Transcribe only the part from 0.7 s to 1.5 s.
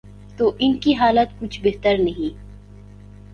کی حالت